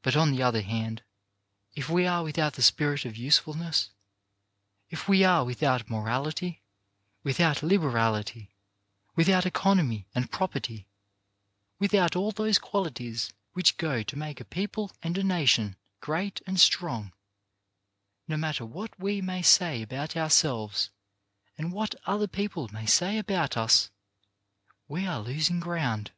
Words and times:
But, 0.00 0.16
on 0.16 0.30
the 0.32 0.42
other 0.42 0.62
hand, 0.62 1.02
if 1.74 1.90
we 1.90 2.06
are 2.06 2.22
without 2.24 2.54
the 2.54 2.62
spirit 2.62 3.04
of 3.04 3.14
usefulness, 3.18 3.90
if 4.88 5.06
we 5.06 5.22
are 5.22 5.44
without 5.44 5.90
morality, 5.90 6.62
without 7.22 7.62
liberality, 7.62 8.54
without 9.14 9.44
economy 9.44 10.06
and 10.14 10.30
property, 10.32 10.86
without 11.78 12.16
all 12.16 12.32
those 12.32 12.58
qualities 12.58 13.34
which 13.52 13.76
go 13.76 14.02
to 14.02 14.16
make 14.16 14.40
a 14.40 14.46
people 14.46 14.92
and 15.02 15.18
a 15.18 15.22
nation 15.22 15.76
great 16.00 16.40
and 16.46 16.58
strong, 16.58 17.12
no 18.26 18.38
matter 18.38 18.64
what 18.64 18.98
we 18.98 19.20
may 19.20 19.42
say 19.42 19.82
about 19.82 20.16
ourselves 20.16 20.88
and 21.58 21.70
what 21.70 21.94
other 22.06 22.26
people 22.28 22.68
may 22.68 22.86
say 22.86 23.18
about 23.18 23.58
us, 23.58 23.90
we 24.88 25.06
are 25.06 25.20
losing 25.20 25.60
ground. 25.60 26.12